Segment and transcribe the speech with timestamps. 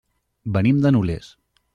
[0.55, 1.29] Venim de Nules.